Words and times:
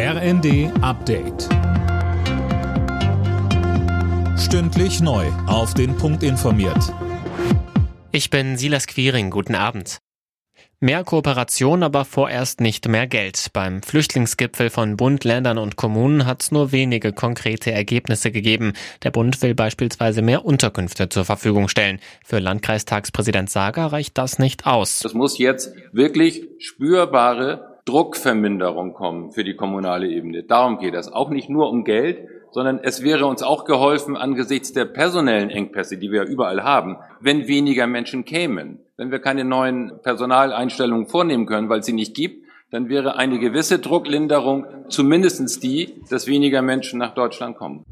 RND 0.00 0.70
Update. 0.80 1.48
Stündlich 4.38 5.00
neu. 5.00 5.26
Auf 5.48 5.74
den 5.74 5.96
Punkt 5.96 6.22
informiert. 6.22 6.94
Ich 8.12 8.30
bin 8.30 8.56
Silas 8.56 8.86
Quiring. 8.86 9.30
Guten 9.30 9.56
Abend. 9.56 9.98
Mehr 10.78 11.02
Kooperation, 11.02 11.82
aber 11.82 12.04
vorerst 12.04 12.60
nicht 12.60 12.86
mehr 12.86 13.08
Geld. 13.08 13.48
Beim 13.52 13.82
Flüchtlingsgipfel 13.82 14.70
von 14.70 14.96
Bund, 14.96 15.24
Ländern 15.24 15.58
und 15.58 15.74
Kommunen 15.74 16.26
hat 16.26 16.42
es 16.42 16.52
nur 16.52 16.70
wenige 16.70 17.12
konkrete 17.12 17.72
Ergebnisse 17.72 18.30
gegeben. 18.30 18.74
Der 19.02 19.10
Bund 19.10 19.42
will 19.42 19.56
beispielsweise 19.56 20.22
mehr 20.22 20.44
Unterkünfte 20.44 21.08
zur 21.08 21.24
Verfügung 21.24 21.66
stellen. 21.66 21.98
Für 22.24 22.38
Landkreistagspräsident 22.38 23.50
Sager 23.50 23.86
reicht 23.86 24.16
das 24.16 24.38
nicht 24.38 24.64
aus. 24.64 25.04
Es 25.04 25.14
muss 25.14 25.38
jetzt 25.38 25.72
wirklich 25.90 26.44
spürbare 26.60 27.77
Druckverminderung 27.88 28.92
kommen 28.92 29.32
für 29.32 29.44
die 29.44 29.56
kommunale 29.56 30.08
Ebene. 30.08 30.42
Darum 30.42 30.78
geht 30.78 30.92
es. 30.92 31.10
Auch 31.10 31.30
nicht 31.30 31.48
nur 31.48 31.70
um 31.70 31.84
Geld, 31.84 32.28
sondern 32.50 32.80
es 32.82 33.02
wäre 33.02 33.24
uns 33.24 33.42
auch 33.42 33.64
geholfen 33.64 34.14
angesichts 34.14 34.74
der 34.74 34.84
personellen 34.84 35.48
Engpässe, 35.48 35.96
die 35.96 36.12
wir 36.12 36.24
überall 36.24 36.62
haben, 36.62 36.98
wenn 37.20 37.48
weniger 37.48 37.86
Menschen 37.86 38.26
kämen. 38.26 38.80
Wenn 38.98 39.10
wir 39.10 39.20
keine 39.20 39.44
neuen 39.44 39.92
Personaleinstellungen 40.02 41.06
vornehmen 41.06 41.46
können, 41.46 41.70
weil 41.70 41.80
es 41.80 41.86
sie 41.86 41.94
nicht 41.94 42.14
gibt, 42.14 42.44
dann 42.70 42.90
wäre 42.90 43.16
eine 43.16 43.38
gewisse 43.38 43.78
Drucklinderung 43.78 44.66
zumindestens 44.90 45.58
die, 45.58 45.94
dass 46.10 46.26
weniger 46.26 46.60
Menschen 46.60 46.98
nach 46.98 47.14
Deutschland 47.14 47.56
kommen. 47.56 47.86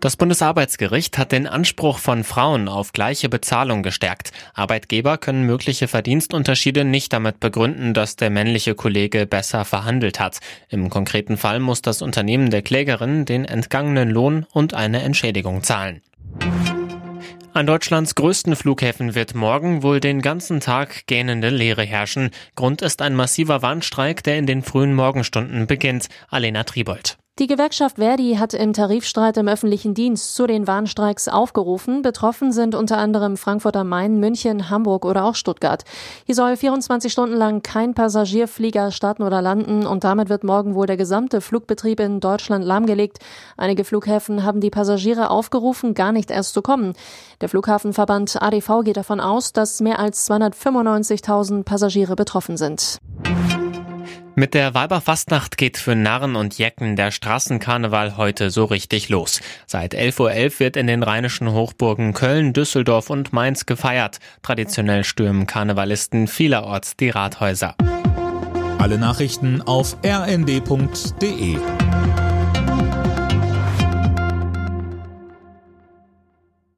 Das 0.00 0.16
Bundesarbeitsgericht 0.16 1.18
hat 1.18 1.32
den 1.32 1.48
Anspruch 1.48 1.98
von 1.98 2.22
Frauen 2.22 2.68
auf 2.68 2.92
gleiche 2.92 3.28
Bezahlung 3.28 3.82
gestärkt. 3.82 4.30
Arbeitgeber 4.54 5.18
können 5.18 5.44
mögliche 5.44 5.88
Verdienstunterschiede 5.88 6.84
nicht 6.84 7.12
damit 7.12 7.40
begründen, 7.40 7.94
dass 7.94 8.14
der 8.14 8.30
männliche 8.30 8.76
Kollege 8.76 9.26
besser 9.26 9.64
verhandelt 9.64 10.20
hat. 10.20 10.38
Im 10.68 10.88
konkreten 10.88 11.36
Fall 11.36 11.58
muss 11.58 11.82
das 11.82 12.00
Unternehmen 12.00 12.50
der 12.50 12.62
Klägerin 12.62 13.24
den 13.24 13.44
entgangenen 13.44 14.10
Lohn 14.10 14.46
und 14.52 14.72
eine 14.72 15.02
Entschädigung 15.02 15.64
zahlen. 15.64 16.00
An 17.52 17.66
Deutschlands 17.66 18.14
größten 18.14 18.54
Flughäfen 18.54 19.16
wird 19.16 19.34
morgen 19.34 19.82
wohl 19.82 19.98
den 19.98 20.22
ganzen 20.22 20.60
Tag 20.60 21.08
gähnende 21.08 21.48
Leere 21.48 21.82
herrschen. 21.82 22.30
Grund 22.54 22.82
ist 22.82 23.02
ein 23.02 23.16
massiver 23.16 23.62
Warnstreik, 23.62 24.22
der 24.22 24.38
in 24.38 24.46
den 24.46 24.62
frühen 24.62 24.94
Morgenstunden 24.94 25.66
beginnt. 25.66 26.08
Alena 26.28 26.62
Tribold. 26.62 27.18
Die 27.38 27.46
Gewerkschaft 27.46 27.98
Verdi 27.98 28.34
hat 28.34 28.52
im 28.52 28.72
Tarifstreit 28.72 29.36
im 29.36 29.46
öffentlichen 29.46 29.94
Dienst 29.94 30.34
zu 30.34 30.48
den 30.48 30.66
Warnstreiks 30.66 31.28
aufgerufen. 31.28 32.02
Betroffen 32.02 32.50
sind 32.50 32.74
unter 32.74 32.98
anderem 32.98 33.36
Frankfurt 33.36 33.76
am 33.76 33.88
Main, 33.90 34.18
München, 34.18 34.70
Hamburg 34.70 35.04
oder 35.04 35.24
auch 35.24 35.36
Stuttgart. 35.36 35.84
Hier 36.26 36.34
soll 36.34 36.56
24 36.56 37.12
Stunden 37.12 37.36
lang 37.36 37.62
kein 37.62 37.94
Passagierflieger 37.94 38.90
starten 38.90 39.22
oder 39.22 39.40
landen 39.40 39.86
und 39.86 40.02
damit 40.02 40.30
wird 40.30 40.42
morgen 40.42 40.74
wohl 40.74 40.88
der 40.88 40.96
gesamte 40.96 41.40
Flugbetrieb 41.40 42.00
in 42.00 42.18
Deutschland 42.18 42.64
lahmgelegt. 42.64 43.20
Einige 43.56 43.84
Flughäfen 43.84 44.42
haben 44.42 44.60
die 44.60 44.70
Passagiere 44.70 45.30
aufgerufen, 45.30 45.94
gar 45.94 46.10
nicht 46.10 46.32
erst 46.32 46.54
zu 46.54 46.60
kommen. 46.60 46.94
Der 47.40 47.48
Flughafenverband 47.48 48.42
ADV 48.42 48.82
geht 48.82 48.96
davon 48.96 49.20
aus, 49.20 49.52
dass 49.52 49.80
mehr 49.80 50.00
als 50.00 50.28
295.000 50.28 51.62
Passagiere 51.62 52.16
betroffen 52.16 52.56
sind. 52.56 52.98
Mit 54.38 54.54
der 54.54 54.72
Weiberfastnacht 54.72 55.58
geht 55.58 55.78
für 55.78 55.96
Narren 55.96 56.36
und 56.36 56.58
Jecken 56.58 56.94
der 56.94 57.10
Straßenkarneval 57.10 58.16
heute 58.16 58.52
so 58.52 58.66
richtig 58.66 59.08
los. 59.08 59.40
Seit 59.66 59.96
11.11 59.96 60.20
Uhr 60.20 60.60
wird 60.60 60.76
in 60.76 60.86
den 60.86 61.02
rheinischen 61.02 61.50
Hochburgen 61.50 62.14
Köln, 62.14 62.52
Düsseldorf 62.52 63.10
und 63.10 63.32
Mainz 63.32 63.66
gefeiert. 63.66 64.20
Traditionell 64.42 65.02
stürmen 65.02 65.48
Karnevalisten 65.48 66.28
vielerorts 66.28 66.96
die 66.96 67.10
Rathäuser. 67.10 67.74
Alle 68.78 68.96
Nachrichten 68.98 69.60
auf 69.60 69.96
rnd.de 70.06 71.58